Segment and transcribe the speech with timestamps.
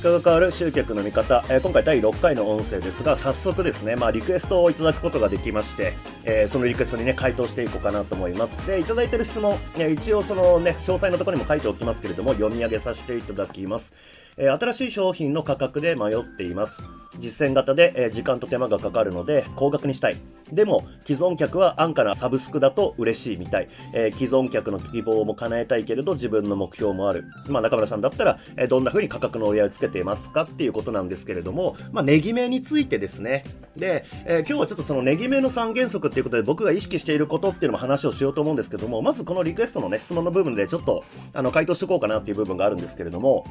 [0.00, 5.94] 結果が変わる集客の見方、え、今回第6回の音声ですが、早速ですね、まあリクエストをいただくことができまして、
[6.24, 8.66] えー、そのリクエストにね、回答していこうかなと思います。
[8.66, 13.92] で、いただいてる質問、え、一応そのね、詳細のところにも書いておきますけれども、読み上げさせていただきます。
[14.36, 16.78] えー、新しい商品の価格で迷っています。
[17.18, 20.16] 実践型で、えー、時間と手間がかかるので高額にしたい。
[20.52, 23.68] でも、既存客は安価なサブスクだと嬉しいみたい。
[23.94, 27.24] えー、既存客の希望も叶えたいけれど自分の目標もある。
[27.48, 33.44] まあ、中村さんだったら、えー、どんな風に価格の折り合いをつけていますかっていうことなんですけれども、まあ、値決めについてですね。
[33.76, 43.44] で、えー、今日はちょっとその値決めの3原則っていうことで僕が意識していることっていうのも話をしようと思うんですけども、まずこのリクエストのね、質問の部分でちょっと、あの、回答しておこうかなっていう部分があるんですけれども、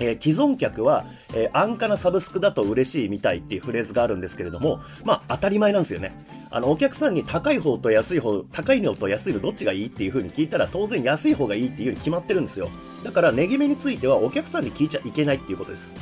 [0.00, 6.12] えー、既存客は、えー、安価なサブスクだと嬉しいみたいっていうフレーズがあるんですけれども、まあ当たり前なんですよね。
[6.50, 12.70] あの、お客さんに高い方と安い方、高いのと安いのどっちがいいっていう風に聞いたら当然安い方がいいっていうように決まってるんですよ。
[13.04, 15.92] だから値決めについてはお客さんに聞いちゃいけないっていうことです。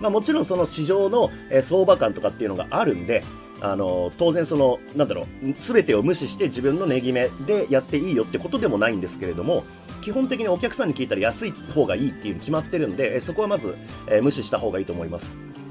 [0.00, 3.22] まあもちろんその市場の、え、相場感とかっていうのがあるんで、
[3.60, 9.64] あの、当然その、なんだろう、すべてを無視して自分の値決めでやっていいよってことでもないんですけれども、
[10.00, 15.26] 基本的にお客さんに聞いたら安い方がいいっていう決まってるんで、そこはまず、えー、無視した方がいいと思います。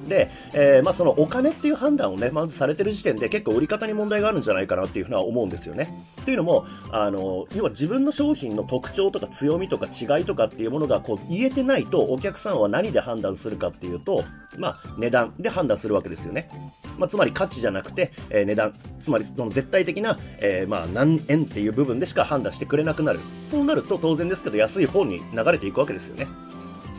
[0.09, 5.89] で、えー、まあ、そのお金っていう判断をね、まずされてる時点で結構売り方に問題があるんじゃないかなっていうふうには思うんですよね。
[6.25, 14.23] というのも、あの、要は自分の商品の特徴とか強みとか違いとかっていうものがこう言えてないとお客さんは何で判断するかっていうと、
[14.57, 16.49] まあ、値段で判断するわけですよね。
[16.97, 23.19] まあ、つまり価値じゃなくて、えー、値段、つまりその絶対的な、えー、まあ、何円っていう部分でしか判断してくれなくなる。
[23.49, 26.27] そうなると当然ですけど安い方に流れていくわけですよね。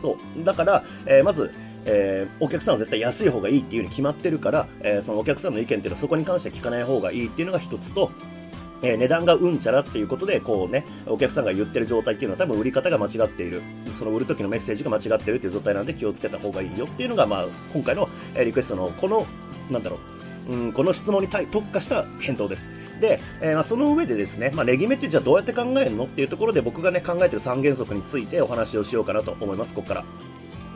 [0.01, 0.43] そう。
[0.43, 1.51] だから、えー、まず、
[1.85, 8.11] えー、お客さんは絶対安い方がいいっていうに決まってるから、えー、そのお客さんの意見っていうのはそこに関しては聞かない方がいいっていうのが一つと、
[8.81, 13.61] えー、値段がうんちゃらっていうことで、こうね、お客さんが言ってる状態っていうのは多分売り方が間違っている。
[13.97, 19.25] その売る時のメッセージが間違ってるっていう状態なんで気をつけた方がいいよっていうのが、まあ、今回の、えリクエストのこの、
[19.69, 19.99] なんだろ
[20.49, 22.69] う、うん、この質問に対特化した返答です。
[22.99, 30.05] で、えー、まあ、その上でですね、まあ、レギメってじゃあどうやって考えるのっていうところで僕がね、考えてる3原則についてお話をしようかなと思います、ここから。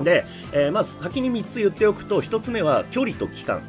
[0.01, 3.61] で、えー、まず先に3つ言っておくと、1つ目は距離と期間。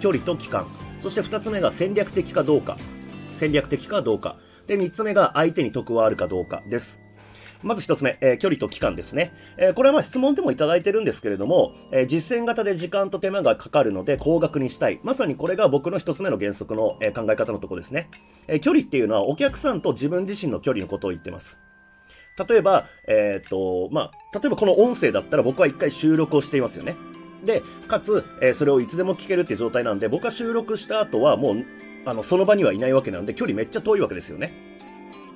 [0.00, 0.66] 距離と期間。
[1.00, 2.76] そして2つ目が戦略的かどうか。
[3.32, 4.36] 戦略的かどうか。
[4.66, 7.04] で、3つ目が相手に得はあるかどうかです。
[7.64, 9.32] まず一つ目、えー、距離と期間ですね。
[9.56, 15.00] えー、これはまあ質問でもいただいてるんですけれども、えー、実践型で時間と手間がかかるので高額にしたい。
[15.02, 18.10] まさにこれが僕の一つ目の原則の、え考え方のところですね。
[18.48, 21.58] え距離っていうのはお客さんと自分自身の距離のことを言ってます。
[22.48, 26.96] 例えば、えっ、と、まあ、例えばこの音声だったら僕は一回収録をしていますよね。
[27.44, 31.64] で、かつ、えー、それをいつでも聞けるっていう状態なんで、僕は収録した後はもう、
[32.06, 34.52] あの、その場にはいないわけなんで、距離めっちゃ遠いわけですよね。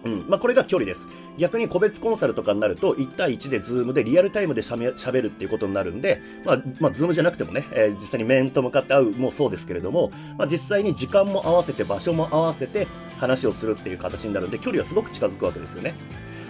[0.05, 0.25] うん。
[0.29, 1.01] まあ、これが距離です。
[1.39, 12.87] 逆に個別コンサルとかになると、1対1でズームでリアルタイムで喋るっていうことになるんで、まあ、まあ、ズームじゃなくてもね、えー、実際に面と向かって会うもそうですけれども、まあ、実際に時間も合わせて、場所も合わせて
[13.19, 15.95] 話をするっていう形になるんで、距離はすごく近づくわけですよね。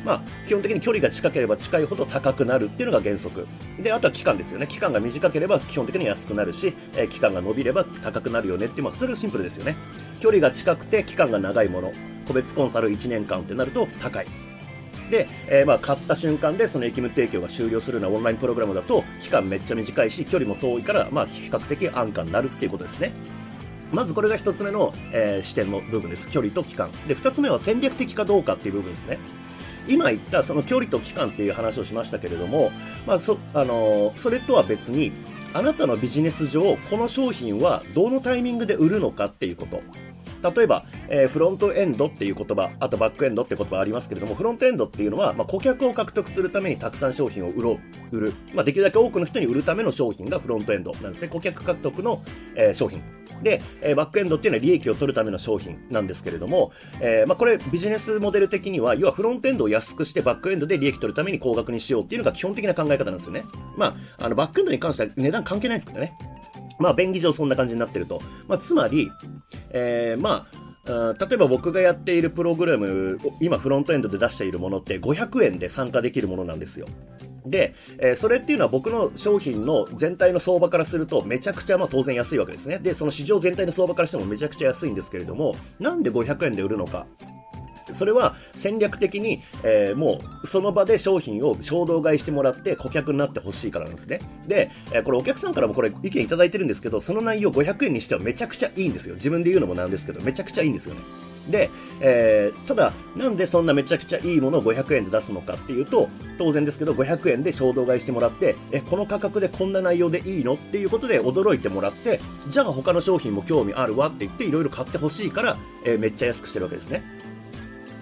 [0.04, 3.46] まあ、基本的に距離が近ければ近いほど高くなるっていうのが原則。
[3.80, 4.66] で、あとは期間ですよね。
[4.66, 9.76] 期間が短ければ基本的に安くなるし、えー、期間が伸びれば高くなるよねっていう、まあ、それがシンプルですよね。
[10.20, 11.92] 距離が近くて期間が長いもの。
[12.26, 14.26] 個別コンサル1年間ってなると高い。
[15.10, 23.12] で、えー、まあ、買った瞬間でその駅務提供が終了するようなオンラインプログラムだと、期間めっちゃ短いし、距離も遠いから、まあ、比較的安価になるっていうことですね。
[23.92, 26.28] まずこれが一つ目の、えー、視点の部分です。
[26.28, 26.90] 距離と期間。
[27.06, 29.18] で、二つ目は戦略的かどうかっていう部分ですね。
[29.88, 32.70] 今言ったその距離と期間っていう話をしましたけれども、
[33.06, 35.12] まあ、そ、あのそれとは別に、
[35.54, 39.80] あなたのビジネス上、この商品はどのタイミングで売るのかっていうこと。
[40.56, 47.80] 例えば、えー、フロントエンドっていう言葉、あとバックエンドって言葉ありますけれども、フロントエンドっていうのは、まあ、顧客を獲得するためにたくさん商品を売ろ
[48.12, 48.34] う、売る。
[48.54, 51.28] まあ、できるだけ多くの人に売るための商品がフロントエンドなんですね。
[51.28, 52.22] 顧客獲得の、
[52.54, 53.02] えー、商品。
[53.42, 63.44] で、え、バックエンドっていうのは利益を取るための商品なんですけれども、えー、まあ、これビジネスモデル的には、要はフロントエンドを安くしてバックエンドで利益取るために高額にしようっていうのが基本的な考え方なんですよね。
[63.76, 66.12] まあ、あの、バックエンドに関しては値段関係ないんですけどね。
[66.78, 68.22] まあ、便宜上そんな感じになってると。
[68.46, 69.10] まあ、つまり、
[69.70, 76.86] えー、まあ、例えば僕がやっているプログラム、今フロントエンドで出しているものって500円で参加できるものなんですよ。
[77.46, 82.78] で、えー、それっていうのは僕の商品の全体の相場からするとめちゃくちゃまあ当然安いわけですね。
[82.78, 87.06] で、その市場全体の相場からしてもめちゃくちゃ安いんですけれども、なんで500円で売るのか。
[87.94, 94.20] それは戦略的に、えー、もうその場で商品を衝動買いしてもらって顧客になってほしいからなんですね。
[94.46, 99.14] で、えー、これお客さんからもこれ意見いただいてるんですけど、その内容500円にしてはめちゃくちゃいいんですよ。
[99.14, 101.00] 自分で言うのもなんですけど、めちゃくちゃいいんですよね。
[101.50, 106.08] で、えー、ただ、なんでそんなめちゃくちゃいいものを500円で出すのかっていうと、
[106.38, 117.02] 当然ですけど、500円で衝動買いしてもらって、え、この価格でこんな内容でいいのっていうことで驚いてもらって、じゃあ他の商品も興味あるわって言って、いろいろ買ってほしいから、えー、めっちゃ安くしてるわけですね。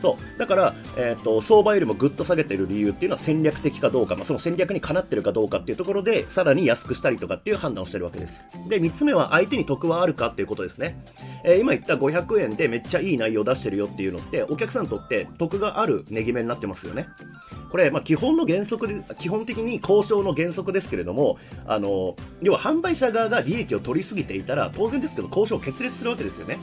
[0.01, 0.39] そう。
[0.39, 8.43] だから、え、ー、と、相場よりもぐっと下げてる理由っていうのは戦略的かどうか、まあ、その戦略にかなってるかどうかっていうところで、さらに安くしたりとかっていう判断をしてるわけです。
[8.69, 10.99] で、3つ目は相手に得はあるかっていうことですね。
[11.45, 17.09] えー、今言った500円でめっちゃいい内容を出してるよっていうのって、お客さんにとって得がある値決めになってますよね。
[17.71, 26.59] これ、まあ、基本の原則で、基本的に交渉の原則ですけれども、あの、要は販売者側が利益を取りすぎていたら、当然ですけど交渉を決裂するわけですよね。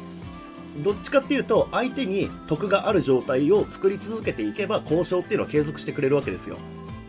[0.77, 6.57] どっちかっていうと、相手に得がある状態を作り続けていけば、交渉っていうのは継続してくれるわけですよ。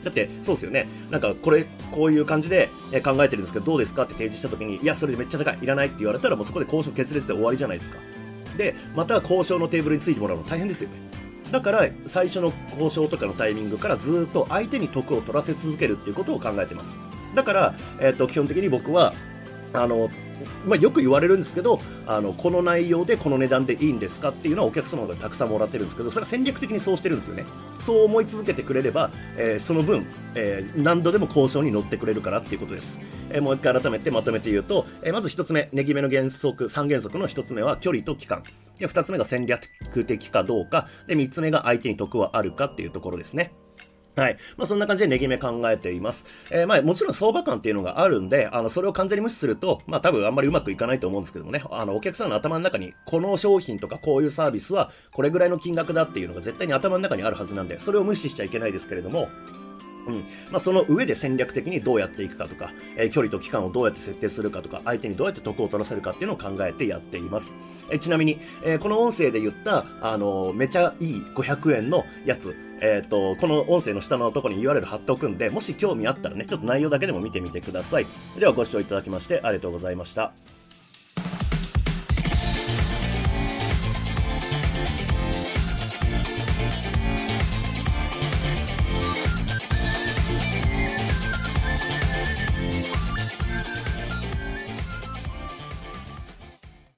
[0.02, 0.87] だって、そうですよね。
[1.11, 2.69] なんか、これ、こういう感じで
[3.02, 4.02] 考えてるんですけど、どうですか？
[4.02, 7.99] って提示した時に、いや、それでめっちゃ高い、いらないって言われたら、もうそこで交渉決裂で終わりじゃないですか。
[8.58, 10.96] で、また交渉のテーブルについてもらうの大変ですよね。
[11.50, 16.90] だから、最初の交渉とかのタイミングからずっと相手に得を取らせ続けるっていうことを考えてます。
[17.34, 19.14] だから、えっ、ー、と、基本的に僕は、
[19.74, 20.08] あの、
[20.64, 27.44] まあ、よく言われるんですけど、あの、この内容でこの値段でいいんですかっていうのはお客様がたくさんもらってるんですけど、それは戦略的にそうしてるんですよね。
[27.80, 30.06] そう思い続けてくれれば、えー、その分、
[30.36, 33.00] えー、何度でも交渉に乗ってくれるからっていうことです。
[33.30, 38.44] えー、もう一回改めてまとめて言うと、えまず一つ目、ネギ目の原則、三原則の一つ目は距離と期間。
[38.78, 39.66] で、二つ目が戦略
[40.04, 40.86] 的かどうか。
[41.08, 43.52] で、三つ目が相手に得はあるかっていうところですね。
[44.16, 44.37] はい。
[44.56, 46.25] まあ、そんな感じで値決め考えています。
[46.50, 59.28] えー、まあ、もちろん相場感っていうのがあるんで、あの、それを完全に無視すると、まあ、多分あんまりうまくいかないと思うんですけどもね、あの、お客さんの頭の中に、この商品とかこういうサービスは、これぐらいの金額だっていうのが絶対に頭の中にあるはずなんで、それを無視しちゃいけないですけれども、
[60.06, 60.24] うん。
[60.50, 67.54] まあ、その上で戦略的にどうやっていくかとか、えー、距離と期間をどうやって設定するかとか、相手にどうやって得を取らせるかっていうのを考えてやっています。
[67.90, 78.06] えー、ちなみに、えー、この音声で言った、あのめちゃいい500円のやつ、えっ、と、この音声の下のところに URL 貼っておくんで、もし興味あったらね、ちょっと内容だけでも見てみてください。
[78.38, 80.73] ではご視聴いただきましてありがとうございました。